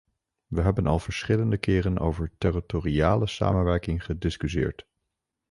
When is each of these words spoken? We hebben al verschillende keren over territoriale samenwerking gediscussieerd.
We 0.47 0.61
hebben 0.61 0.87
al 0.87 0.99
verschillende 0.99 1.57
keren 1.57 1.97
over 1.99 2.31
territoriale 2.37 3.27
samenwerking 3.27 4.03
gediscussieerd. 4.05 4.87